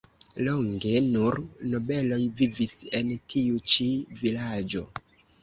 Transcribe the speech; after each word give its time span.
Longe 0.45 0.93
nur 1.09 1.37
nobeloj 1.73 2.19
vivis 2.41 2.73
en 3.01 3.13
tiu 3.35 3.61
ĉi 3.75 3.89
vilaĝo. 4.25 4.85